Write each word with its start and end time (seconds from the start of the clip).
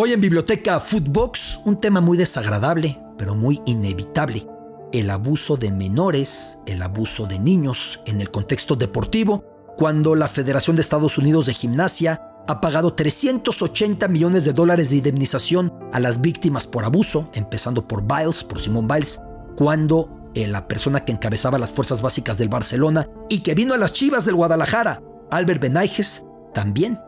Hoy 0.00 0.12
en 0.12 0.20
Biblioteca 0.20 0.78
Footbox, 0.78 1.58
un 1.64 1.80
tema 1.80 2.00
muy 2.00 2.16
desagradable, 2.16 3.02
pero 3.18 3.34
muy 3.34 3.60
inevitable. 3.66 4.46
El 4.92 5.10
abuso 5.10 5.56
de 5.56 5.72
menores, 5.72 6.60
el 6.66 6.82
abuso 6.82 7.26
de 7.26 7.40
niños 7.40 7.98
en 8.06 8.20
el 8.20 8.30
contexto 8.30 8.76
deportivo, 8.76 9.42
cuando 9.76 10.14
la 10.14 10.28
Federación 10.28 10.76
de 10.76 10.82
Estados 10.82 11.18
Unidos 11.18 11.46
de 11.46 11.54
Gimnasia 11.54 12.22
ha 12.46 12.60
pagado 12.60 12.94
380 12.94 14.06
millones 14.06 14.44
de 14.44 14.52
dólares 14.52 14.90
de 14.90 14.98
indemnización 14.98 15.74
a 15.92 15.98
las 15.98 16.20
víctimas 16.20 16.68
por 16.68 16.84
abuso, 16.84 17.28
empezando 17.34 17.88
por 17.88 18.04
Biles, 18.04 18.44
por 18.44 18.60
Simón 18.60 18.86
Biles, 18.86 19.18
cuando 19.56 20.30
eh, 20.36 20.46
la 20.46 20.68
persona 20.68 21.04
que 21.04 21.10
encabezaba 21.10 21.58
las 21.58 21.72
fuerzas 21.72 22.02
básicas 22.02 22.38
del 22.38 22.50
Barcelona 22.50 23.08
y 23.28 23.40
que 23.40 23.56
vino 23.56 23.74
a 23.74 23.78
las 23.78 23.94
Chivas 23.94 24.26
del 24.26 24.36
Guadalajara, 24.36 25.02
Albert 25.32 25.60
Benayges, 25.60 26.24
también 26.54 27.00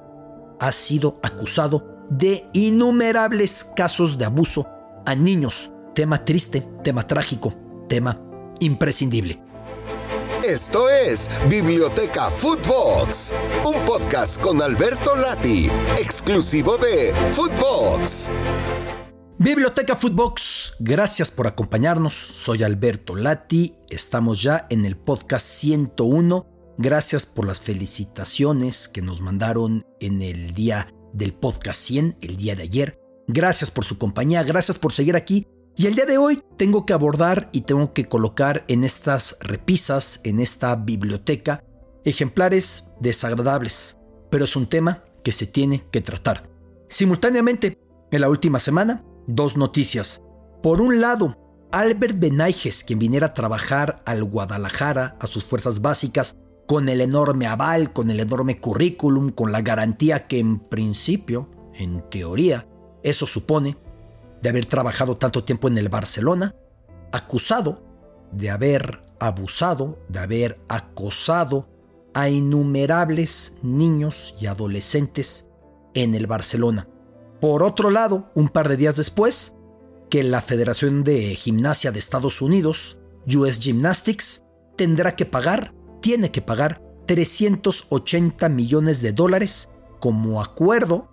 ha 0.58 0.72
sido 0.72 1.20
acusado 1.22 1.89
de 2.10 2.48
innumerables 2.52 3.64
casos 3.76 4.18
de 4.18 4.26
abuso 4.26 4.68
a 5.06 5.14
niños. 5.14 5.72
Tema 5.94 6.24
triste, 6.24 6.66
tema 6.84 7.06
trágico, 7.06 7.54
tema 7.88 8.20
imprescindible. 8.58 9.42
Esto 10.44 10.88
es 10.88 11.28
Biblioteca 11.48 12.30
Footbox, 12.30 13.32
un 13.64 13.84
podcast 13.84 14.40
con 14.40 14.62
Alberto 14.62 15.14
Lati, 15.14 15.70
exclusivo 15.98 16.78
de 16.78 17.14
Footbox. 17.32 18.30
Biblioteca 19.38 19.96
Footbox, 19.96 20.74
gracias 20.80 21.30
por 21.30 21.46
acompañarnos. 21.46 22.14
Soy 22.14 22.62
Alberto 22.62 23.16
Lati, 23.16 23.76
estamos 23.90 24.42
ya 24.42 24.66
en 24.70 24.86
el 24.86 24.96
podcast 24.96 25.46
101. 25.46 26.46
Gracias 26.78 27.26
por 27.26 27.46
las 27.46 27.60
felicitaciones 27.60 28.88
que 28.88 29.02
nos 29.02 29.20
mandaron 29.20 29.84
en 30.00 30.22
el 30.22 30.54
día 30.54 30.92
del 31.12 31.32
podcast 31.32 31.80
100 31.80 32.16
el 32.20 32.36
día 32.36 32.56
de 32.56 32.62
ayer. 32.62 32.98
Gracias 33.26 33.70
por 33.70 33.84
su 33.84 33.98
compañía, 33.98 34.42
gracias 34.42 34.78
por 34.78 34.92
seguir 34.92 35.16
aquí. 35.16 35.46
Y 35.76 35.86
el 35.86 35.94
día 35.94 36.04
de 36.04 36.18
hoy 36.18 36.42
tengo 36.56 36.84
que 36.84 36.92
abordar 36.92 37.48
y 37.52 37.62
tengo 37.62 37.92
que 37.92 38.06
colocar 38.06 38.64
en 38.68 38.84
estas 38.84 39.36
repisas, 39.40 40.20
en 40.24 40.40
esta 40.40 40.74
biblioteca, 40.76 41.64
ejemplares 42.04 42.92
desagradables, 43.00 43.98
pero 44.30 44.44
es 44.44 44.56
un 44.56 44.66
tema 44.66 45.04
que 45.22 45.32
se 45.32 45.46
tiene 45.46 45.84
que 45.90 46.00
tratar. 46.00 46.50
Simultáneamente, 46.88 47.78
en 48.10 48.20
la 48.20 48.28
última 48.28 48.58
semana, 48.58 49.04
dos 49.26 49.56
noticias. 49.56 50.20
Por 50.62 50.80
un 50.80 51.00
lado, 51.00 51.36
Albert 51.72 52.18
Benayges, 52.18 52.82
quien 52.84 52.98
viniera 52.98 53.28
a 53.28 53.34
trabajar 53.34 54.02
al 54.04 54.24
Guadalajara, 54.24 55.16
a 55.20 55.26
sus 55.26 55.44
fuerzas 55.44 55.80
básicas, 55.80 56.36
con 56.70 56.88
el 56.88 57.00
enorme 57.00 57.48
aval, 57.48 57.92
con 57.92 58.12
el 58.12 58.20
enorme 58.20 58.60
currículum, 58.60 59.30
con 59.30 59.50
la 59.50 59.60
garantía 59.60 60.28
que 60.28 60.38
en 60.38 60.60
principio, 60.60 61.50
en 61.74 62.08
teoría, 62.08 62.68
eso 63.02 63.26
supone, 63.26 63.76
de 64.40 64.50
haber 64.50 64.66
trabajado 64.66 65.16
tanto 65.16 65.42
tiempo 65.42 65.66
en 65.66 65.78
el 65.78 65.88
Barcelona, 65.88 66.54
acusado 67.10 67.82
de 68.30 68.50
haber 68.50 69.02
abusado, 69.18 69.98
de 70.08 70.20
haber 70.20 70.60
acosado 70.68 71.66
a 72.14 72.28
innumerables 72.28 73.58
niños 73.64 74.36
y 74.40 74.46
adolescentes 74.46 75.50
en 75.94 76.14
el 76.14 76.28
Barcelona. 76.28 76.86
Por 77.40 77.64
otro 77.64 77.90
lado, 77.90 78.30
un 78.36 78.48
par 78.48 78.68
de 78.68 78.76
días 78.76 78.94
después, 78.94 79.56
que 80.08 80.22
la 80.22 80.40
Federación 80.40 81.02
de 81.02 81.34
Gimnasia 81.34 81.90
de 81.90 81.98
Estados 81.98 82.40
Unidos, 82.40 83.00
US 83.26 83.58
Gymnastics, 83.58 84.44
tendrá 84.76 85.16
que 85.16 85.26
pagar 85.26 85.74
tiene 86.00 86.30
que 86.30 86.42
pagar 86.42 86.82
380 87.06 88.48
millones 88.48 89.02
de 89.02 89.12
dólares 89.12 89.70
como 89.98 90.42
acuerdo 90.42 91.08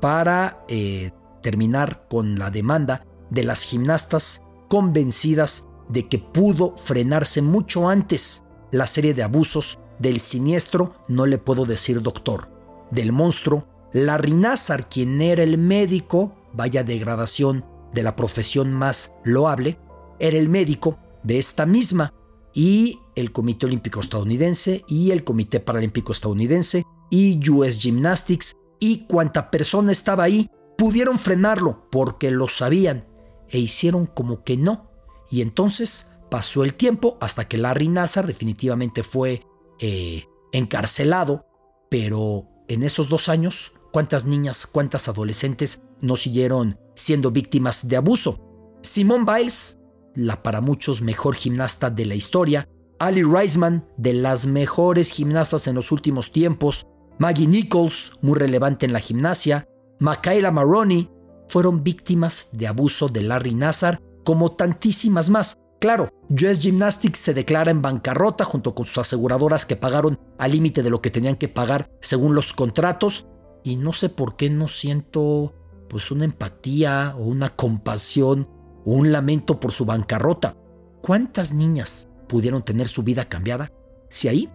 para 0.00 0.64
eh, 0.68 1.10
terminar 1.42 2.06
con 2.08 2.38
la 2.38 2.50
demanda 2.50 3.06
de 3.30 3.44
las 3.44 3.62
gimnastas 3.62 4.42
convencidas 4.68 5.68
de 5.88 6.08
que 6.08 6.18
pudo 6.18 6.76
frenarse 6.76 7.42
mucho 7.42 7.88
antes 7.88 8.44
la 8.70 8.86
serie 8.86 9.14
de 9.14 9.22
abusos 9.22 9.78
del 9.98 10.20
siniestro, 10.20 10.94
no 11.08 11.26
le 11.26 11.38
puedo 11.38 11.66
decir 11.66 12.02
doctor, 12.02 12.48
del 12.90 13.12
monstruo 13.12 13.66
Larry 13.92 14.36
Nassar, 14.36 14.88
quien 14.88 15.20
era 15.20 15.42
el 15.42 15.58
médico, 15.58 16.34
vaya 16.52 16.84
degradación 16.84 17.64
de 17.92 18.02
la 18.02 18.14
profesión 18.14 18.72
más 18.72 19.12
loable, 19.24 19.78
era 20.18 20.38
el 20.38 20.48
médico 20.48 20.98
de 21.22 21.38
esta 21.38 21.66
misma 21.66 22.14
y 22.54 22.98
el 23.14 23.32
Comité 23.32 23.66
Olímpico 23.66 24.00
Estadounidense 24.00 24.84
y 24.88 25.10
el 25.10 25.24
Comité 25.24 25.60
Paralímpico 25.60 26.12
Estadounidense 26.12 26.84
y 27.10 27.40
US 27.50 27.80
Gymnastics 27.80 28.54
y 28.78 29.06
cuanta 29.06 29.50
persona 29.50 29.92
estaba 29.92 30.24
ahí 30.24 30.50
pudieron 30.76 31.18
frenarlo 31.18 31.88
porque 31.90 32.30
lo 32.30 32.48
sabían 32.48 33.06
e 33.50 33.58
hicieron 33.58 34.06
como 34.06 34.44
que 34.44 34.56
no. 34.56 34.90
Y 35.30 35.42
entonces 35.42 36.12
pasó 36.30 36.64
el 36.64 36.74
tiempo 36.74 37.18
hasta 37.20 37.46
que 37.46 37.58
Larry 37.58 37.88
Nassar 37.88 38.26
definitivamente 38.26 39.02
fue 39.02 39.44
eh, 39.80 40.24
encarcelado, 40.52 41.46
pero 41.90 42.48
en 42.68 42.82
esos 42.82 43.08
dos 43.08 43.28
años, 43.28 43.72
¿cuántas 43.92 44.24
niñas, 44.24 44.66
cuántas 44.66 45.08
adolescentes 45.08 45.82
no 46.00 46.16
siguieron 46.16 46.78
siendo 46.94 47.30
víctimas 47.30 47.88
de 47.88 47.96
abuso? 47.96 48.40
Simone 48.82 49.24
Biles 49.30 49.79
la 50.14 50.42
para 50.42 50.60
muchos 50.60 51.02
mejor 51.02 51.34
gimnasta 51.34 51.90
de 51.90 52.06
la 52.06 52.14
historia, 52.14 52.68
Ali 52.98 53.22
Reisman, 53.22 53.86
de 53.96 54.12
las 54.12 54.46
mejores 54.46 55.10
gimnastas 55.10 55.66
en 55.66 55.74
los 55.74 55.92
últimos 55.92 56.32
tiempos, 56.32 56.86
Maggie 57.18 57.46
Nichols, 57.46 58.12
muy 58.22 58.38
relevante 58.38 58.86
en 58.86 58.92
la 58.92 59.00
gimnasia, 59.00 59.66
Michaela 59.98 60.50
Maroney, 60.50 61.10
fueron 61.48 61.82
víctimas 61.82 62.48
de 62.52 62.66
abuso 62.66 63.08
de 63.08 63.22
Larry 63.22 63.54
Nassar, 63.54 64.00
como 64.24 64.52
tantísimas 64.52 65.30
más. 65.30 65.56
Claro, 65.80 66.08
US 66.28 66.60
Gymnastics 66.60 67.18
se 67.18 67.34
declara 67.34 67.70
en 67.70 67.82
bancarrota 67.82 68.44
junto 68.44 68.74
con 68.74 68.86
sus 68.86 68.98
aseguradoras 68.98 69.64
que 69.66 69.76
pagaron 69.76 70.18
al 70.38 70.52
límite 70.52 70.82
de 70.82 70.90
lo 70.90 71.00
que 71.00 71.10
tenían 71.10 71.36
que 71.36 71.48
pagar 71.48 71.90
según 72.00 72.34
los 72.34 72.52
contratos, 72.52 73.26
y 73.64 73.76
no 73.76 73.92
sé 73.92 74.08
por 74.08 74.36
qué 74.36 74.50
no 74.50 74.68
siento 74.68 75.54
pues 75.88 76.10
una 76.10 76.24
empatía 76.24 77.14
o 77.18 77.24
una 77.24 77.56
compasión 77.56 78.48
un 78.84 79.12
lamento 79.12 79.60
por 79.60 79.72
su 79.72 79.84
bancarrota. 79.84 80.56
¿Cuántas 81.02 81.52
niñas 81.52 82.08
pudieron 82.28 82.64
tener 82.64 82.88
su 82.88 83.02
vida 83.02 83.28
cambiada 83.28 83.72
si 84.08 84.28
ahí 84.28 84.50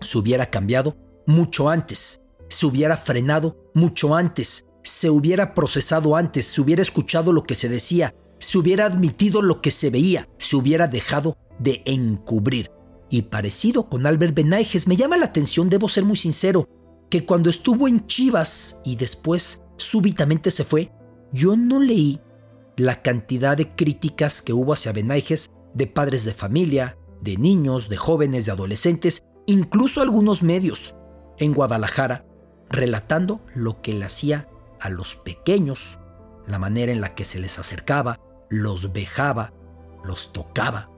se 0.00 0.18
hubiera 0.18 0.46
cambiado 0.46 0.96
mucho 1.26 1.68
antes, 1.68 2.20
se 2.48 2.66
hubiera 2.66 2.96
frenado 2.96 3.70
mucho 3.74 4.14
antes, 4.14 4.64
se 4.82 5.10
hubiera 5.10 5.54
procesado 5.54 6.16
antes, 6.16 6.46
se 6.46 6.60
hubiera 6.60 6.82
escuchado 6.82 7.32
lo 7.32 7.44
que 7.44 7.54
se 7.54 7.68
decía, 7.68 8.14
se 8.38 8.58
hubiera 8.58 8.86
admitido 8.86 9.42
lo 9.42 9.60
que 9.60 9.70
se 9.70 9.90
veía, 9.90 10.26
se 10.38 10.56
hubiera 10.56 10.86
dejado 10.86 11.36
de 11.58 11.82
encubrir? 11.84 12.70
Y 13.10 13.22
parecido 13.22 13.88
con 13.88 14.06
Albert 14.06 14.34
Benayges, 14.34 14.86
me 14.86 14.96
llama 14.96 15.16
la 15.16 15.26
atención, 15.26 15.68
debo 15.68 15.88
ser 15.88 16.04
muy 16.04 16.16
sincero, 16.16 16.68
que 17.10 17.24
cuando 17.24 17.50
estuvo 17.50 17.88
en 17.88 18.06
Chivas 18.06 18.80
y 18.84 18.96
después 18.96 19.62
súbitamente 19.76 20.50
se 20.50 20.64
fue, 20.64 20.92
yo 21.32 21.56
no 21.56 21.80
leí 21.80 22.20
la 22.80 23.02
cantidad 23.02 23.56
de 23.56 23.68
críticas 23.68 24.40
que 24.40 24.54
hubo 24.54 24.72
hacia 24.72 24.92
Benayges 24.92 25.50
de 25.74 25.86
padres 25.86 26.24
de 26.24 26.32
familia, 26.32 26.96
de 27.20 27.36
niños, 27.36 27.88
de 27.90 27.98
jóvenes, 27.98 28.46
de 28.46 28.52
adolescentes, 28.52 29.22
incluso 29.46 30.00
algunos 30.00 30.42
medios 30.42 30.96
en 31.38 31.52
Guadalajara, 31.52 32.24
relatando 32.70 33.42
lo 33.54 33.82
que 33.82 33.92
le 33.92 34.06
hacía 34.06 34.48
a 34.80 34.88
los 34.88 35.14
pequeños, 35.16 35.98
la 36.46 36.58
manera 36.58 36.90
en 36.90 37.02
la 37.02 37.14
que 37.14 37.26
se 37.26 37.38
les 37.38 37.58
acercaba, 37.58 38.18
los 38.48 38.92
vejaba, 38.92 39.52
los 40.02 40.32
tocaba. 40.32 40.90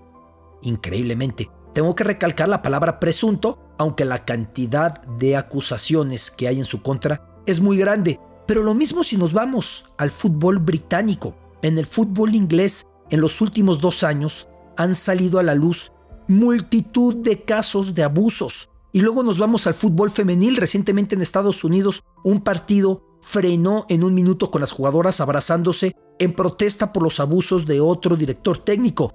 Increíblemente, 0.62 1.50
tengo 1.74 1.96
que 1.96 2.04
recalcar 2.04 2.48
la 2.48 2.62
palabra 2.62 3.00
presunto, 3.00 3.58
aunque 3.76 4.04
la 4.04 4.24
cantidad 4.24 5.02
de 5.02 5.36
acusaciones 5.36 6.30
que 6.30 6.46
hay 6.46 6.60
en 6.60 6.64
su 6.64 6.80
contra 6.80 7.42
es 7.46 7.60
muy 7.60 7.76
grande. 7.76 8.20
Pero 8.46 8.62
lo 8.62 8.74
mismo 8.74 9.02
si 9.02 9.16
nos 9.16 9.32
vamos 9.32 9.86
al 9.98 10.12
fútbol 10.12 10.58
británico. 10.58 11.41
En 11.62 11.78
el 11.78 11.86
fútbol 11.86 12.34
inglés, 12.34 12.86
en 13.10 13.20
los 13.20 13.40
últimos 13.40 13.80
dos 13.80 14.02
años, 14.02 14.48
han 14.76 14.96
salido 14.96 15.38
a 15.38 15.44
la 15.44 15.54
luz 15.54 15.92
multitud 16.26 17.14
de 17.16 17.42
casos 17.42 17.94
de 17.94 18.02
abusos. 18.02 18.70
Y 18.90 19.00
luego 19.00 19.22
nos 19.22 19.38
vamos 19.38 19.66
al 19.68 19.74
fútbol 19.74 20.10
femenil. 20.10 20.56
Recientemente 20.56 21.14
en 21.14 21.22
Estados 21.22 21.62
Unidos, 21.62 22.02
un 22.24 22.42
partido 22.42 23.02
frenó 23.20 23.86
en 23.88 24.02
un 24.02 24.12
minuto 24.12 24.50
con 24.50 24.60
las 24.60 24.72
jugadoras 24.72 25.20
abrazándose 25.20 25.94
en 26.18 26.32
protesta 26.32 26.92
por 26.92 27.04
los 27.04 27.20
abusos 27.20 27.64
de 27.66 27.80
otro 27.80 28.16
director 28.16 28.58
técnico. 28.58 29.14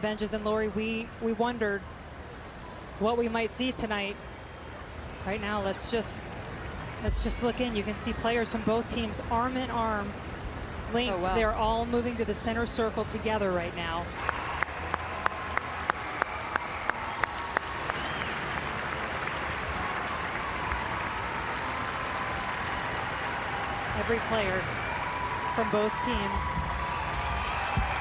Benches 0.00 0.32
Lori. 0.44 0.70
Right 5.24 5.40
now, 5.40 5.62
let's 5.62 5.88
just 5.92 6.24
Let's 7.02 7.22
just 7.22 7.42
look 7.42 7.60
in. 7.60 7.74
You 7.74 7.82
can 7.82 7.98
see 7.98 8.12
players 8.12 8.52
from 8.52 8.62
both 8.62 8.88
teams 8.92 9.20
arm 9.30 9.56
in 9.56 9.70
arm 9.70 10.12
linked. 10.92 11.14
Oh, 11.14 11.18
wow. 11.18 11.34
They're 11.34 11.54
all 11.54 11.84
moving 11.84 12.16
to 12.16 12.24
the 12.24 12.34
center 12.34 12.66
circle 12.66 13.04
together 13.04 13.50
right 13.50 13.74
now. 13.74 14.04
every 23.98 24.18
player 24.28 24.60
from 25.54 25.70
both 25.70 25.92
teams 26.04 26.44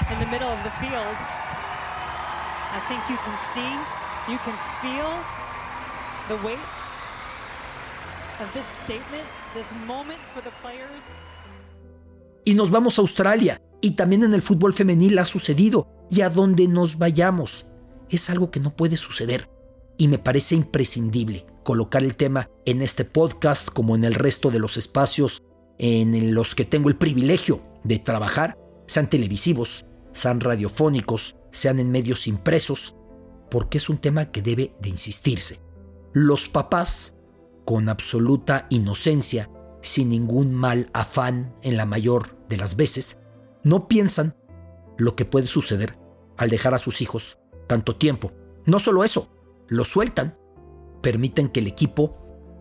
in 0.09 0.17
the 0.19 0.25
middle 0.31 0.49
of 0.49 0.63
the 0.63 0.71
field. 0.81 1.15
I 2.73 2.81
think 2.89 3.05
you 3.07 3.17
can 3.21 3.37
see, 3.37 3.69
you 4.31 4.39
can 4.41 4.57
feel 4.81 5.13
the 6.27 6.43
weight 6.43 6.65
Y 12.43 12.53
nos 12.53 12.71
vamos 12.71 12.97
a 12.97 13.01
Australia. 13.01 13.61
Y 13.81 13.91
también 13.91 14.23
en 14.23 14.33
el 14.33 14.41
fútbol 14.41 14.73
femenil 14.73 15.19
ha 15.19 15.25
sucedido. 15.25 15.87
Y 16.09 16.21
a 16.21 16.29
donde 16.29 16.67
nos 16.67 16.97
vayamos. 16.97 17.65
Es 18.09 18.29
algo 18.29 18.51
que 18.51 18.59
no 18.59 18.75
puede 18.75 18.97
suceder. 18.97 19.49
Y 19.97 20.07
me 20.07 20.17
parece 20.17 20.55
imprescindible 20.55 21.45
colocar 21.63 22.03
el 22.03 22.15
tema 22.15 22.49
en 22.65 22.81
este 22.81 23.05
podcast 23.05 23.69
como 23.69 23.95
en 23.95 24.03
el 24.03 24.15
resto 24.15 24.49
de 24.49 24.59
los 24.59 24.77
espacios 24.77 25.43
en 25.77 26.35
los 26.35 26.53
que 26.53 26.63
tengo 26.63 26.89
el 26.89 26.95
privilegio 26.95 27.61
de 27.83 27.97
trabajar, 27.97 28.57
sean 28.85 29.09
televisivos, 29.09 29.85
sean 30.11 30.39
radiofónicos, 30.39 31.35
sean 31.51 31.79
en 31.79 31.89
medios 31.89 32.27
impresos, 32.27 32.95
porque 33.49 33.79
es 33.79 33.89
un 33.89 33.97
tema 33.97 34.31
que 34.31 34.43
debe 34.43 34.73
de 34.79 34.89
insistirse. 34.89 35.59
Los 36.13 36.49
papás, 36.49 37.15
con 37.71 37.87
absoluta 37.87 38.67
inocencia, 38.69 39.49
sin 39.81 40.09
ningún 40.09 40.53
mal 40.53 40.89
afán 40.91 41.55
en 41.61 41.77
la 41.77 41.85
mayor 41.85 42.37
de 42.49 42.57
las 42.57 42.75
veces, 42.75 43.17
no 43.63 43.87
piensan 43.87 44.35
lo 44.97 45.15
que 45.15 45.23
puede 45.23 45.47
suceder 45.47 45.97
al 46.35 46.49
dejar 46.49 46.73
a 46.73 46.79
sus 46.79 47.01
hijos 47.01 47.39
tanto 47.67 47.95
tiempo. 47.95 48.33
No 48.65 48.77
solo 48.79 49.05
eso, 49.05 49.31
los 49.69 49.87
sueltan, 49.87 50.37
permiten 51.01 51.47
que 51.47 51.61
el 51.61 51.67
equipo 51.67 52.17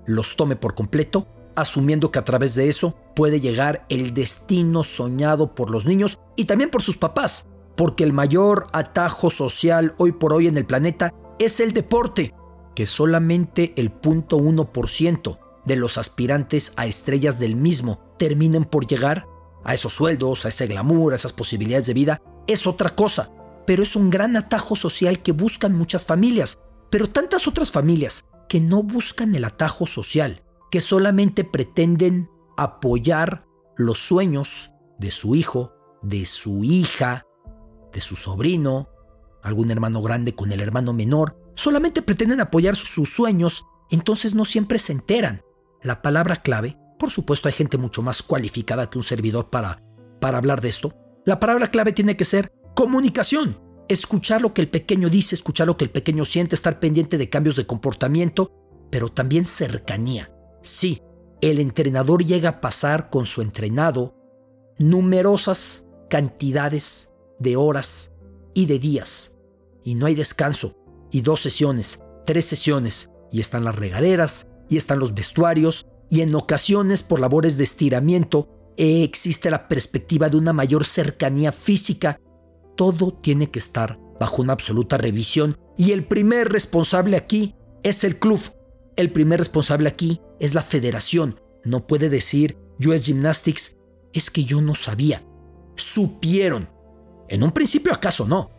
los 0.06 0.36
tome 0.36 0.54
por 0.54 0.76
completo, 0.76 1.26
asumiendo 1.56 2.12
que 2.12 2.20
a 2.20 2.24
través 2.24 2.54
de 2.54 2.68
eso 2.68 2.96
puede 3.16 3.40
llegar 3.40 3.86
el 3.88 4.14
destino 4.14 4.84
soñado 4.84 5.56
por 5.56 5.70
los 5.70 5.86
niños 5.86 6.20
y 6.36 6.44
también 6.44 6.70
por 6.70 6.84
sus 6.84 6.96
papás, 6.96 7.48
porque 7.76 8.04
el 8.04 8.12
mayor 8.12 8.68
atajo 8.72 9.28
social 9.32 9.92
hoy 9.98 10.12
por 10.12 10.32
hoy 10.32 10.46
en 10.46 10.56
el 10.56 10.66
planeta 10.66 11.12
es 11.40 11.58
el 11.58 11.72
deporte, 11.72 12.32
que 12.74 12.86
solamente 12.86 13.74
el 13.76 13.92
0.1% 14.00 15.38
de 15.64 15.76
los 15.76 15.98
aspirantes 15.98 16.72
a 16.76 16.86
estrellas 16.86 17.38
del 17.38 17.56
mismo 17.56 18.14
terminen 18.18 18.64
por 18.64 18.86
llegar 18.86 19.26
a 19.64 19.74
esos 19.74 19.92
sueldos, 19.92 20.44
a 20.44 20.48
ese 20.48 20.66
glamour, 20.66 21.12
a 21.12 21.16
esas 21.16 21.32
posibilidades 21.32 21.86
de 21.86 21.94
vida, 21.94 22.22
es 22.46 22.66
otra 22.66 22.90
cosa. 22.94 23.32
Pero 23.66 23.82
es 23.82 23.94
un 23.94 24.10
gran 24.10 24.36
atajo 24.36 24.74
social 24.74 25.22
que 25.22 25.32
buscan 25.32 25.76
muchas 25.76 26.04
familias, 26.04 26.58
pero 26.90 27.10
tantas 27.10 27.46
otras 27.46 27.70
familias 27.70 28.24
que 28.48 28.60
no 28.60 28.82
buscan 28.82 29.34
el 29.34 29.44
atajo 29.44 29.86
social, 29.86 30.42
que 30.70 30.80
solamente 30.80 31.44
pretenden 31.44 32.28
apoyar 32.56 33.46
los 33.76 33.98
sueños 33.98 34.70
de 34.98 35.10
su 35.10 35.34
hijo, 35.34 35.72
de 36.02 36.26
su 36.26 36.64
hija, 36.64 37.26
de 37.92 38.00
su 38.00 38.16
sobrino, 38.16 38.89
algún 39.42 39.70
hermano 39.70 40.02
grande 40.02 40.34
con 40.34 40.52
el 40.52 40.60
hermano 40.60 40.92
menor, 40.92 41.36
solamente 41.54 42.02
pretenden 42.02 42.40
apoyar 42.40 42.76
sus 42.76 43.08
sueños, 43.12 43.64
entonces 43.90 44.34
no 44.34 44.44
siempre 44.44 44.78
se 44.78 44.92
enteran. 44.92 45.42
La 45.82 46.02
palabra 46.02 46.36
clave, 46.36 46.78
por 46.98 47.10
supuesto 47.10 47.48
hay 47.48 47.54
gente 47.54 47.78
mucho 47.78 48.02
más 48.02 48.22
cualificada 48.22 48.90
que 48.90 48.98
un 48.98 49.04
servidor 49.04 49.50
para, 49.50 49.82
para 50.20 50.38
hablar 50.38 50.60
de 50.60 50.68
esto, 50.68 50.94
la 51.24 51.38
palabra 51.38 51.70
clave 51.70 51.92
tiene 51.92 52.16
que 52.16 52.24
ser 52.24 52.52
comunicación. 52.74 53.60
Escuchar 53.88 54.40
lo 54.40 54.54
que 54.54 54.62
el 54.62 54.68
pequeño 54.68 55.10
dice, 55.10 55.34
escuchar 55.34 55.66
lo 55.66 55.76
que 55.76 55.84
el 55.84 55.90
pequeño 55.90 56.24
siente, 56.24 56.54
estar 56.54 56.78
pendiente 56.78 57.18
de 57.18 57.28
cambios 57.28 57.56
de 57.56 57.66
comportamiento, 57.66 58.52
pero 58.90 59.08
también 59.10 59.46
cercanía. 59.46 60.32
Sí, 60.62 61.00
el 61.40 61.58
entrenador 61.58 62.24
llega 62.24 62.48
a 62.48 62.60
pasar 62.60 63.10
con 63.10 63.26
su 63.26 63.42
entrenado 63.42 64.14
numerosas 64.78 65.86
cantidades 66.08 67.14
de 67.38 67.56
horas 67.56 68.12
y 68.54 68.66
de 68.66 68.78
días. 68.78 69.38
Y 69.84 69.94
no 69.94 70.06
hay 70.06 70.14
descanso. 70.14 70.74
Y 71.10 71.22
dos 71.22 71.40
sesiones, 71.40 72.02
tres 72.26 72.44
sesiones. 72.44 73.10
Y 73.32 73.40
están 73.40 73.64
las 73.64 73.76
regaderas, 73.76 74.46
y 74.68 74.76
están 74.76 74.98
los 74.98 75.14
vestuarios, 75.14 75.86
y 76.08 76.22
en 76.22 76.34
ocasiones 76.34 77.02
por 77.02 77.20
labores 77.20 77.56
de 77.56 77.64
estiramiento 77.64 78.48
existe 78.76 79.50
la 79.50 79.68
perspectiva 79.68 80.28
de 80.28 80.36
una 80.36 80.52
mayor 80.52 80.86
cercanía 80.86 81.52
física. 81.52 82.20
Todo 82.76 83.12
tiene 83.12 83.50
que 83.50 83.58
estar 83.58 83.98
bajo 84.18 84.42
una 84.42 84.52
absoluta 84.52 84.96
revisión 84.96 85.56
y 85.76 85.92
el 85.92 86.04
primer 86.04 86.48
responsable 86.50 87.16
aquí 87.16 87.54
es 87.82 88.04
el 88.04 88.18
club. 88.18 88.40
El 88.96 89.12
primer 89.12 89.38
responsable 89.38 89.88
aquí 89.88 90.20
es 90.40 90.54
la 90.54 90.62
federación. 90.62 91.40
No 91.64 91.86
puede 91.86 92.08
decir 92.08 92.58
US 92.84 93.04
Gymnastics, 93.04 93.76
es 94.12 94.30
que 94.30 94.44
yo 94.44 94.60
no 94.60 94.74
sabía. 94.74 95.24
Supieron. 95.76 96.70
En 97.30 97.44
un 97.44 97.52
principio 97.52 97.94
acaso 97.94 98.26
no, 98.26 98.50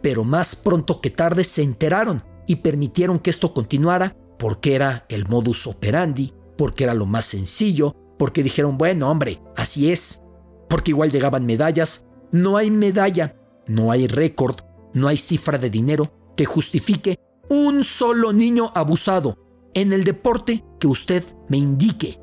pero 0.00 0.22
más 0.22 0.54
pronto 0.54 1.00
que 1.00 1.10
tarde 1.10 1.42
se 1.42 1.62
enteraron 1.62 2.24
y 2.46 2.56
permitieron 2.56 3.18
que 3.18 3.28
esto 3.28 3.52
continuara 3.52 4.16
porque 4.38 4.76
era 4.76 5.04
el 5.08 5.26
modus 5.26 5.66
operandi, 5.66 6.32
porque 6.56 6.84
era 6.84 6.94
lo 6.94 7.06
más 7.06 7.24
sencillo, 7.24 7.96
porque 8.18 8.44
dijeron, 8.44 8.78
bueno 8.78 9.10
hombre, 9.10 9.42
así 9.56 9.90
es, 9.90 10.22
porque 10.68 10.92
igual 10.92 11.10
llegaban 11.10 11.44
medallas. 11.44 12.06
No 12.30 12.56
hay 12.56 12.70
medalla, 12.70 13.36
no 13.66 13.90
hay 13.90 14.06
récord, 14.06 14.60
no 14.94 15.08
hay 15.08 15.16
cifra 15.16 15.58
de 15.58 15.68
dinero 15.68 16.12
que 16.36 16.44
justifique 16.44 17.18
un 17.48 17.82
solo 17.82 18.32
niño 18.32 18.70
abusado 18.76 19.36
en 19.74 19.92
el 19.92 20.04
deporte 20.04 20.64
que 20.78 20.86
usted 20.86 21.24
me 21.48 21.58
indique. 21.58 22.20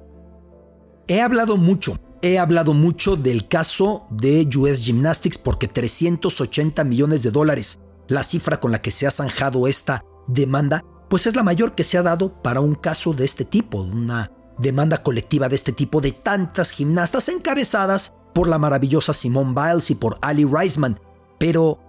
He 1.09 1.21
hablado 1.21 1.57
mucho, 1.57 1.97
he 2.21 2.39
hablado 2.39 2.73
mucho 2.73 3.15
del 3.15 3.47
caso 3.47 4.05
de 4.09 4.47
US 4.57 4.85
Gymnastics 4.85 5.37
porque 5.37 5.67
380 5.67 6.83
millones 6.83 7.23
de 7.23 7.31
dólares, 7.31 7.79
la 8.07 8.23
cifra 8.23 8.59
con 8.59 8.71
la 8.71 8.81
que 8.81 8.91
se 8.91 9.07
ha 9.07 9.11
zanjado 9.11 9.67
esta 9.67 10.03
demanda, 10.27 10.83
pues 11.09 11.27
es 11.27 11.35
la 11.35 11.43
mayor 11.43 11.75
que 11.75 11.83
se 11.83 11.97
ha 11.97 12.03
dado 12.03 12.41
para 12.41 12.61
un 12.61 12.75
caso 12.75 13.13
de 13.13 13.25
este 13.25 13.45
tipo, 13.45 13.81
una 13.81 14.31
demanda 14.57 15.03
colectiva 15.03 15.49
de 15.49 15.55
este 15.55 15.71
tipo 15.71 16.01
de 16.01 16.11
tantas 16.11 16.71
gimnastas 16.71 17.29
encabezadas 17.29 18.13
por 18.33 18.47
la 18.47 18.59
maravillosa 18.59 19.13
Simone 19.13 19.53
Biles 19.53 19.91
y 19.91 19.95
por 19.95 20.17
Ali 20.21 20.45
Reisman. 20.45 20.99
Pero 21.39 21.79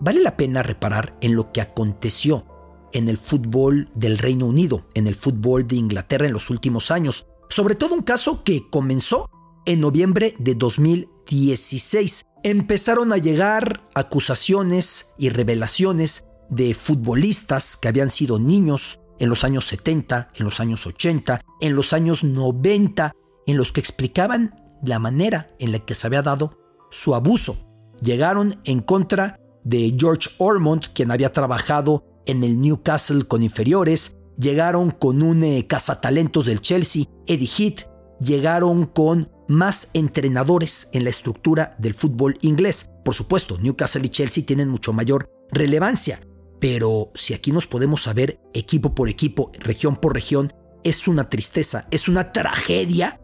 vale 0.00 0.22
la 0.22 0.36
pena 0.36 0.62
reparar 0.62 1.16
en 1.20 1.36
lo 1.36 1.52
que 1.52 1.60
aconteció 1.60 2.46
en 2.92 3.08
el 3.08 3.18
fútbol 3.18 3.90
del 3.94 4.18
Reino 4.18 4.46
Unido, 4.46 4.86
en 4.94 5.06
el 5.06 5.14
fútbol 5.14 5.66
de 5.66 5.76
Inglaterra 5.76 6.26
en 6.26 6.32
los 6.32 6.50
últimos 6.50 6.90
años. 6.90 7.26
Sobre 7.48 7.74
todo 7.74 7.94
un 7.94 8.02
caso 8.02 8.42
que 8.44 8.68
comenzó 8.70 9.28
en 9.66 9.80
noviembre 9.80 10.34
de 10.38 10.54
2016. 10.54 12.24
Empezaron 12.42 13.12
a 13.12 13.18
llegar 13.18 13.88
acusaciones 13.94 15.14
y 15.18 15.30
revelaciones 15.30 16.26
de 16.50 16.74
futbolistas 16.74 17.76
que 17.76 17.88
habían 17.88 18.10
sido 18.10 18.38
niños 18.38 19.00
en 19.18 19.28
los 19.28 19.44
años 19.44 19.66
70, 19.66 20.28
en 20.34 20.44
los 20.44 20.60
años 20.60 20.86
80, 20.86 21.40
en 21.60 21.76
los 21.76 21.92
años 21.92 22.24
90, 22.24 23.12
en 23.46 23.56
los 23.56 23.72
que 23.72 23.80
explicaban 23.80 24.54
la 24.84 24.98
manera 24.98 25.54
en 25.58 25.72
la 25.72 25.78
que 25.78 25.94
se 25.94 26.06
había 26.06 26.22
dado 26.22 26.58
su 26.90 27.14
abuso. 27.14 27.56
Llegaron 28.02 28.60
en 28.64 28.80
contra 28.80 29.38
de 29.64 29.94
George 29.98 30.28
Ormond, 30.38 30.92
quien 30.94 31.10
había 31.10 31.32
trabajado 31.32 32.04
en 32.26 32.44
el 32.44 32.60
Newcastle 32.60 33.24
con 33.24 33.42
inferiores, 33.42 34.16
llegaron 34.38 34.90
con 34.90 35.22
un 35.22 35.42
eh, 35.42 35.66
cazatalentos 35.66 36.46
del 36.46 36.60
Chelsea, 36.60 37.04
Eddie 37.26 37.48
Heath, 37.48 37.88
llegaron 38.20 38.86
con 38.86 39.30
más 39.48 39.90
entrenadores 39.94 40.88
en 40.92 41.04
la 41.04 41.10
estructura 41.10 41.76
del 41.78 41.94
fútbol 41.94 42.38
inglés. 42.40 42.90
Por 43.04 43.14
supuesto, 43.14 43.58
Newcastle 43.58 44.06
y 44.06 44.08
Chelsea 44.08 44.46
tienen 44.46 44.68
mucho 44.68 44.92
mayor 44.92 45.30
relevancia, 45.50 46.20
pero 46.60 47.10
si 47.14 47.34
aquí 47.34 47.52
nos 47.52 47.66
podemos 47.66 48.02
saber 48.02 48.40
equipo 48.54 48.94
por 48.94 49.08
equipo, 49.08 49.52
región 49.58 49.96
por 49.96 50.14
región, 50.14 50.52
es 50.82 51.08
una 51.08 51.28
tristeza, 51.28 51.86
es 51.90 52.08
una 52.08 52.32
tragedia 52.32 53.20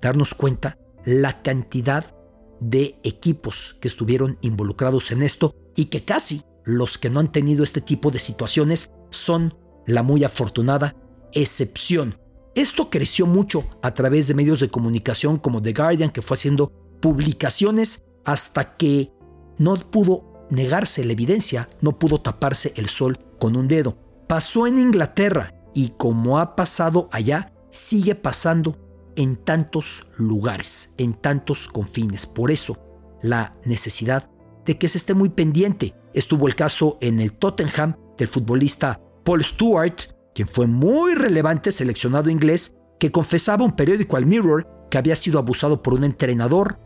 darnos 0.00 0.34
cuenta 0.34 0.78
la 1.04 1.42
cantidad 1.42 2.14
de 2.60 2.98
equipos 3.02 3.76
que 3.80 3.88
estuvieron 3.88 4.38
involucrados 4.42 5.10
en 5.10 5.22
esto 5.22 5.54
y 5.74 5.86
que 5.86 6.04
casi 6.04 6.42
los 6.64 6.98
que 6.98 7.10
no 7.10 7.20
han 7.20 7.32
tenido 7.32 7.64
este 7.64 7.80
tipo 7.80 8.10
de 8.10 8.18
situaciones 8.18 8.90
son 9.10 9.58
la 9.86 10.02
muy 10.02 10.24
afortunada 10.24 10.94
excepción. 11.32 12.18
Esto 12.54 12.90
creció 12.90 13.26
mucho 13.26 13.64
a 13.82 13.94
través 13.94 14.28
de 14.28 14.34
medios 14.34 14.60
de 14.60 14.68
comunicación 14.68 15.38
como 15.38 15.62
The 15.62 15.72
Guardian, 15.72 16.10
que 16.10 16.22
fue 16.22 16.36
haciendo 16.36 16.70
publicaciones 17.00 18.02
hasta 18.24 18.76
que 18.76 19.12
no 19.58 19.76
pudo 19.76 20.46
negarse 20.50 21.04
la 21.04 21.12
evidencia, 21.12 21.68
no 21.80 21.98
pudo 21.98 22.20
taparse 22.20 22.72
el 22.76 22.88
sol 22.88 23.18
con 23.38 23.56
un 23.56 23.68
dedo. 23.68 23.96
Pasó 24.28 24.66
en 24.66 24.78
Inglaterra 24.78 25.54
y 25.74 25.90
como 25.96 26.38
ha 26.38 26.54
pasado 26.54 27.08
allá, 27.12 27.52
sigue 27.70 28.14
pasando 28.14 28.78
en 29.16 29.36
tantos 29.36 30.06
lugares, 30.16 30.94
en 30.98 31.14
tantos 31.14 31.68
confines. 31.68 32.26
Por 32.26 32.50
eso, 32.50 32.78
la 33.22 33.56
necesidad 33.64 34.30
de 34.64 34.78
que 34.78 34.88
se 34.88 34.98
esté 34.98 35.14
muy 35.14 35.30
pendiente 35.30 35.94
Estuvo 36.14 36.46
el 36.46 36.54
caso 36.54 36.98
en 37.00 37.20
el 37.20 37.32
Tottenham 37.32 37.96
del 38.18 38.28
futbolista 38.28 39.00
Paul 39.24 39.42
Stewart, 39.42 39.96
quien 40.34 40.48
fue 40.48 40.66
muy 40.66 41.14
relevante 41.14 41.72
seleccionado 41.72 42.30
inglés, 42.30 42.74
que 42.98 43.10
confesaba 43.10 43.64
un 43.64 43.76
periódico 43.76 44.16
al 44.16 44.26
Mirror 44.26 44.68
que 44.90 44.98
había 44.98 45.16
sido 45.16 45.38
abusado 45.38 45.82
por 45.82 45.94
un 45.94 46.04
entrenador 46.04 46.78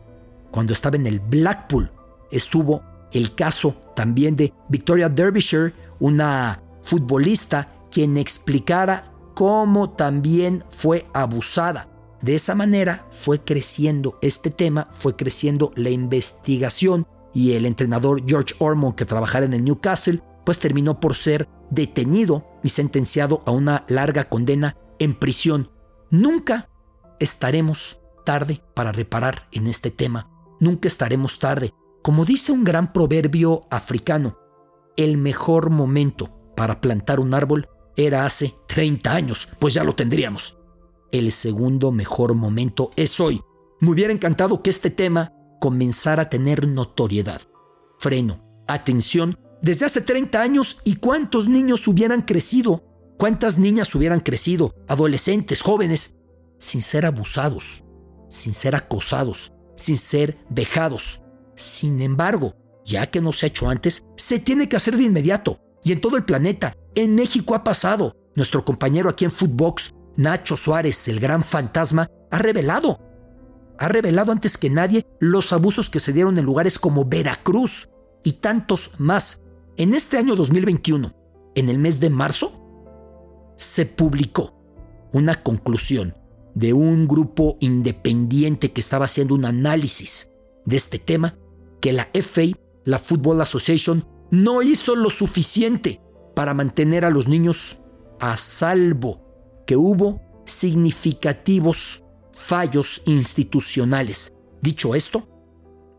cuando 0.51 0.73
estaba 0.73 0.95
en 0.95 1.07
el 1.07 1.19
Blackpool. 1.19 1.91
Estuvo 2.31 2.83
el 3.11 3.35
caso 3.35 3.75
también 3.95 4.35
de 4.35 4.53
Victoria 4.69 5.09
Derbyshire, 5.09 5.73
una 5.99 6.61
futbolista 6.81 7.73
quien 7.91 8.17
explicara 8.17 9.11
cómo 9.33 9.91
también 9.91 10.63
fue 10.69 11.05
abusada. 11.13 11.89
De 12.21 12.35
esa 12.35 12.55
manera 12.55 13.05
fue 13.11 13.43
creciendo 13.43 14.17
este 14.21 14.49
tema, 14.49 14.87
fue 14.91 15.15
creciendo 15.15 15.71
la 15.75 15.89
investigación 15.89 17.05
y 17.33 17.53
el 17.53 17.65
entrenador 17.65 18.23
George 18.25 18.55
Ormond 18.59 18.95
que 18.95 19.05
trabajara 19.05 19.45
en 19.45 19.53
el 19.53 19.63
Newcastle, 19.63 20.21
pues 20.43 20.57
terminó 20.57 20.99
por 20.99 21.15
ser 21.15 21.47
detenido 21.69 22.47
y 22.63 22.69
sentenciado 22.69 23.43
a 23.45 23.51
una 23.51 23.85
larga 23.87 24.29
condena 24.29 24.77
en 24.99 25.13
prisión. 25.13 25.71
Nunca 26.09 26.69
estaremos 27.19 28.01
tarde 28.25 28.61
para 28.73 28.91
reparar 28.91 29.47
en 29.51 29.67
este 29.67 29.91
tema. 29.91 30.29
Nunca 30.59 30.87
estaremos 30.87 31.39
tarde. 31.39 31.73
Como 32.03 32.25
dice 32.25 32.51
un 32.51 32.63
gran 32.63 32.93
proverbio 32.93 33.61
africano, 33.69 34.37
el 34.95 35.17
mejor 35.17 35.69
momento 35.69 36.31
para 36.55 36.81
plantar 36.81 37.19
un 37.19 37.33
árbol 37.33 37.69
era 37.95 38.25
hace 38.25 38.53
30 38.67 39.13
años, 39.13 39.47
pues 39.59 39.73
ya 39.73 39.83
lo 39.83 39.95
tendríamos. 39.95 40.57
El 41.11 41.31
segundo 41.31 41.91
mejor 41.91 42.35
momento 42.35 42.91
es 42.95 43.19
hoy. 43.19 43.41
Me 43.79 43.91
hubiera 43.91 44.13
encantado 44.13 44.61
que 44.61 44.69
este 44.69 44.89
tema 44.89 45.33
comenzara 45.59 46.23
a 46.23 46.29
tener 46.29 46.67
notoriedad. 46.67 47.41
Freno, 47.99 48.43
atención, 48.67 49.39
desde 49.67 49.85
hace 49.85 49.99
30 49.99 50.41
años 50.41 50.79
y 50.85 50.95
cuántos 50.95 51.49
niños 51.49 51.89
hubieran 51.89 52.21
crecido, 52.21 52.85
cuántas 53.17 53.57
niñas 53.57 53.93
hubieran 53.95 54.21
crecido, 54.21 54.73
adolescentes, 54.87 55.61
jóvenes, 55.61 56.15
sin 56.57 56.81
ser 56.81 57.05
abusados, 57.05 57.83
sin 58.29 58.53
ser 58.53 58.77
acosados, 58.77 59.51
sin 59.75 59.97
ser 59.97 60.37
dejados. 60.49 61.21
Sin 61.53 62.01
embargo, 62.01 62.55
ya 62.85 63.07
que 63.07 63.19
no 63.19 63.33
se 63.33 63.45
ha 63.45 63.49
hecho 63.49 63.67
antes, 63.67 64.05
se 64.15 64.39
tiene 64.39 64.69
que 64.69 64.77
hacer 64.77 64.95
de 64.95 65.03
inmediato. 65.03 65.59
Y 65.83 65.91
en 65.91 65.99
todo 65.99 66.15
el 66.15 66.23
planeta, 66.23 66.73
en 66.95 67.15
México 67.15 67.53
ha 67.53 67.65
pasado. 67.65 68.15
Nuestro 68.35 68.63
compañero 68.63 69.09
aquí 69.09 69.25
en 69.25 69.31
Footbox, 69.31 69.93
Nacho 70.15 70.55
Suárez, 70.55 71.09
el 71.09 71.19
gran 71.19 71.43
fantasma, 71.43 72.07
ha 72.31 72.37
revelado. 72.37 73.01
Ha 73.79 73.89
revelado 73.89 74.31
antes 74.31 74.57
que 74.57 74.69
nadie 74.69 75.05
los 75.19 75.51
abusos 75.51 75.89
que 75.89 75.99
se 75.99 76.13
dieron 76.13 76.37
en 76.37 76.45
lugares 76.45 76.79
como 76.79 77.03
Veracruz 77.03 77.89
y 78.23 78.33
tantos 78.33 78.91
más. 78.97 79.41
En 79.79 79.93
este 79.93 80.17
año 80.17 80.35
2021, 80.35 81.13
en 81.53 81.69
el 81.69 81.77
mes 81.77 81.99
de 81.99 82.09
marzo, 82.09 82.51
se 83.57 83.85
publicó 83.85 84.59
una 85.13 85.43
conclusión 85.43 86.15
de 86.55 86.73
un 86.73 87.07
grupo 87.07 87.57
independiente 87.59 88.71
que 88.71 88.81
estaba 88.81 89.05
haciendo 89.05 89.35
un 89.35 89.45
análisis 89.45 90.31
de 90.65 90.77
este 90.77 90.97
tema, 90.97 91.37
que 91.79 91.93
la 91.93 92.09
FA, 92.15 92.57
la 92.85 92.97
Football 92.97 93.39
Association, 93.39 94.03
no 94.31 94.63
hizo 94.63 94.95
lo 94.95 95.11
suficiente 95.11 96.01
para 96.35 96.55
mantener 96.55 97.05
a 97.05 97.11
los 97.11 97.27
niños 97.27 97.79
a 98.19 98.35
salvo, 98.35 99.63
que 99.67 99.75
hubo 99.75 100.21
significativos 100.47 102.03
fallos 102.31 103.03
institucionales. 103.05 104.33
Dicho 104.63 104.95
esto, 104.95 105.29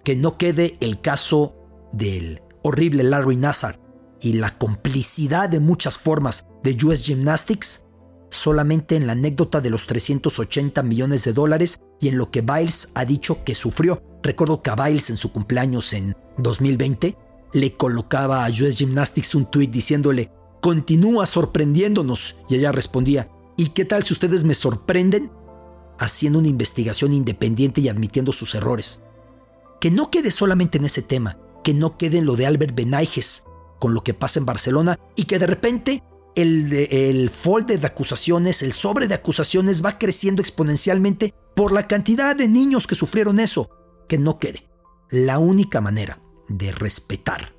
que 0.03 0.17
no 0.17 0.37
quede 0.37 0.77
el 0.81 1.01
caso 1.01 1.55
del 1.93 2.43
horrible 2.69 3.03
Larry 3.03 3.37
Nassar 3.37 3.81
y 4.21 4.35
la 4.35 4.57
complicidad 4.59 5.49
de 5.49 5.61
muchas 5.61 5.99
formas 5.99 6.47
de 6.63 6.77
US 6.85 7.03
Gymnastics 7.05 7.85
solamente 8.31 8.97
en 8.97 9.07
la 9.07 9.13
anécdota 9.13 9.61
de 9.61 9.71
los 9.71 9.87
380 9.87 10.83
millones 10.83 11.25
de 11.25 11.33
dólares 11.33 11.79
y 12.01 12.09
en 12.09 12.19
lo 12.19 12.31
que 12.31 12.43
Biles 12.43 12.93
ha 12.95 13.05
dicho 13.05 13.43
que 13.45 13.55
sufrió. 13.55 14.03
Recuerdo 14.23 14.63
que 14.63 14.71
a 14.71 14.77
Biles 14.77 15.11
en 15.11 15.17
su 15.17 15.33
cumpleaños 15.33 15.93
en 15.93 16.17
2020 16.37 17.17
le 17.55 17.73
colocaba 17.73 18.45
a 18.45 18.51
US 18.51 18.77
Gymnastics 18.77 19.35
un 19.35 19.47
tuit 19.47 19.71
diciéndole, 19.71 20.31
continúa 20.61 21.25
sorprendiéndonos. 21.27 22.37
Y 22.49 22.57
ella 22.57 22.73
respondía, 22.73 23.31
¿y 23.57 23.69
qué 23.69 23.85
tal 23.85 24.03
si 24.05 24.13
ustedes 24.13 24.45
me 24.45 24.55
sorprenden 24.55 25.31
haciendo 25.99 26.39
una 26.39 26.49
investigación 26.49 27.13
independiente 27.13 27.81
y 27.81 27.89
admitiendo 27.89 28.33
sus 28.33 28.55
errores? 28.55 29.03
Que 29.81 29.91
no 29.91 30.11
quede 30.11 30.31
solamente 30.31 30.79
en 30.79 30.85
ese 30.85 31.03
tema, 31.03 31.39
que 31.69 31.75
no 31.75 31.99
quede 31.99 32.17
en 32.17 32.25
lo 32.25 32.35
de 32.35 32.47
Albert 32.47 32.75
Benaiges, 32.75 33.45
con 33.79 33.93
lo 33.93 34.03
que 34.03 34.15
pasa 34.15 34.41
en 34.41 34.47
Barcelona 34.47 34.99
y 35.15 35.25
que 35.25 35.39
de 35.39 35.47
repente 35.47 36.03
el, 36.35 36.73
el 36.73 37.29
folder 37.29 37.79
de 37.79 37.87
acusaciones, 37.87 38.63
el 38.63 38.73
sobre 38.73 39.07
de 39.07 39.13
acusaciones 39.13 39.85
va 39.85 39.99
creciendo 39.99 40.41
exponencialmente 40.41 41.35
por 41.55 41.73
la 41.73 41.87
cantidad 41.87 42.35
de 42.35 42.49
niños 42.49 42.87
que 42.87 42.95
sufrieron 42.95 43.39
eso. 43.39 43.69
Que 44.09 44.17
no 44.17 44.39
quede. 44.39 44.67
La 45.11 45.39
única 45.39 45.83
manera 45.83 46.23
de 46.49 46.73
respetar 46.73 47.55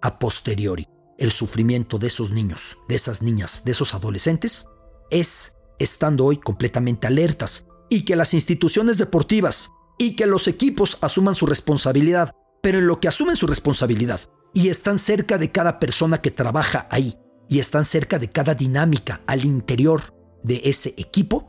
a 0.00 0.18
posteriori 0.18 0.88
el 1.18 1.30
sufrimiento 1.30 1.98
de 1.98 2.06
esos 2.06 2.30
niños, 2.30 2.78
de 2.88 2.94
esas 2.94 3.20
niñas, 3.20 3.64
de 3.66 3.72
esos 3.72 3.92
adolescentes, 3.92 4.64
es 5.10 5.58
estando 5.78 6.24
hoy 6.24 6.38
completamente 6.38 7.06
alertas 7.06 7.66
y 7.90 8.06
que 8.06 8.16
las 8.16 8.32
instituciones 8.32 8.96
deportivas 8.96 9.72
y 9.98 10.16
que 10.16 10.24
los 10.24 10.48
equipos 10.48 10.96
asuman 11.02 11.34
su 11.34 11.44
responsabilidad, 11.44 12.34
pero 12.62 12.78
en 12.78 12.86
lo 12.86 13.00
que 13.00 13.08
asumen 13.08 13.36
su 13.36 13.46
responsabilidad 13.46 14.20
y 14.54 14.68
están 14.68 14.98
cerca 14.98 15.36
de 15.36 15.50
cada 15.50 15.78
persona 15.78 16.22
que 16.22 16.30
trabaja 16.30 16.86
ahí 16.90 17.18
y 17.48 17.58
están 17.58 17.84
cerca 17.84 18.18
de 18.18 18.30
cada 18.30 18.54
dinámica 18.54 19.20
al 19.26 19.44
interior 19.44 20.14
de 20.42 20.62
ese 20.64 20.94
equipo, 20.96 21.48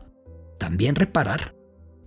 también 0.60 0.96
reparar 0.96 1.56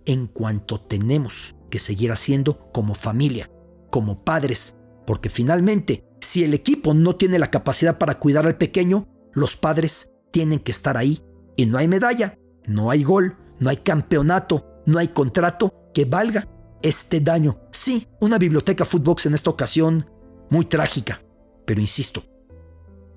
en 0.04 0.26
cuanto 0.26 0.80
tenemos 0.80 1.56
que 1.70 1.78
seguir 1.78 2.12
haciendo 2.12 2.70
como 2.72 2.94
familia, 2.94 3.50
como 3.90 4.24
padres, 4.24 4.76
porque 5.06 5.30
finalmente, 5.30 6.04
si 6.20 6.44
el 6.44 6.54
equipo 6.54 6.94
no 6.94 7.16
tiene 7.16 7.38
la 7.38 7.50
capacidad 7.50 7.98
para 7.98 8.18
cuidar 8.18 8.46
al 8.46 8.56
pequeño, 8.56 9.08
los 9.32 9.56
padres 9.56 10.10
tienen 10.32 10.58
que 10.58 10.72
estar 10.72 10.96
ahí 10.96 11.20
y 11.56 11.66
no 11.66 11.78
hay 11.78 11.88
medalla, 11.88 12.38
no 12.66 12.90
hay 12.90 13.04
gol, 13.04 13.36
no 13.58 13.70
hay 13.70 13.78
campeonato, 13.78 14.82
no 14.86 14.98
hay 14.98 15.08
contrato 15.08 15.90
que 15.94 16.04
valga 16.04 16.48
este 16.82 17.20
daño. 17.20 17.60
Sí, 17.72 18.06
una 18.20 18.38
biblioteca 18.38 18.84
Footbox 18.84 19.26
en 19.26 19.34
esta 19.34 19.50
ocasión 19.50 20.10
muy 20.50 20.64
trágica, 20.64 21.20
pero 21.66 21.80
insisto, 21.80 22.22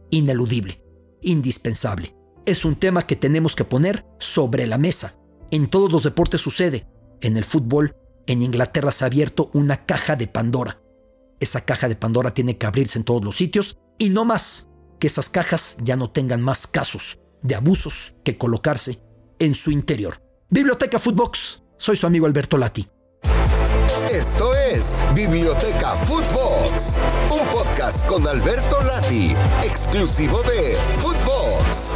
ineludible, 0.10 0.84
indispensable. 1.22 2.16
Es 2.46 2.66
un 2.66 2.75
tema 2.75 3.06
que 3.06 3.16
tenemos 3.16 3.56
que 3.56 3.66
poner 3.66 4.06
sobre 4.20 4.66
la 4.66 4.78
mesa. 4.78 5.13
En 5.51 5.68
todos 5.68 5.92
los 5.92 6.04
deportes 6.04 6.42
sucede. 6.42 6.88
En 7.22 7.38
el 7.38 7.46
fútbol, 7.46 7.96
en 8.28 8.42
Inglaterra 8.42 8.92
se 8.92 9.04
ha 9.04 9.08
abierto 9.08 9.51
una 9.54 9.86
caja 9.86 10.16
de 10.16 10.28
Pandora. 10.28 10.82
Esa 11.39 11.62
caja 11.62 11.88
de 11.88 11.96
Pandora 11.96 12.34
tiene 12.34 12.58
que 12.58 12.66
abrirse 12.66 12.98
en 12.98 13.06
todos 13.06 13.24
los 13.24 13.36
sitios 13.36 13.78
y 13.98 14.10
no 14.10 14.25
más 14.25 14.70
que 15.00 15.08
esas 15.08 15.30
cajas 15.30 15.78
ya 15.82 15.96
no 15.96 16.12
tengan 16.12 16.42
más 16.42 16.68
casos 16.68 17.20
de 17.42 17.56
abusos 17.56 18.16
que 18.24 18.38
colocarse 18.38 19.00
en 19.39 19.56
su 19.56 19.72
interior. 19.72 20.22
Biblioteca 20.50 21.00
Footbox, 21.00 21.63
soy 21.78 21.96
su 21.96 22.08
amigo 22.08 22.25
Alberto 22.25 22.58
Lati. 22.58 22.89
Esto 24.12 24.56
es 24.56 24.96
Biblioteca 25.13 25.96
Footbox, 25.96 26.98
un 27.30 27.46
podcast 27.50 28.08
con 28.08 28.28
Alberto 28.28 28.82
Lati, 28.82 29.36
exclusivo 29.62 30.42
de 30.42 30.75
Footbox. 31.00 31.94